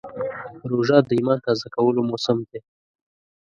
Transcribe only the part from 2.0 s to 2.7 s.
موسم دی.